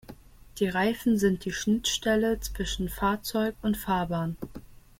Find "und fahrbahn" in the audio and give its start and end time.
3.61-4.35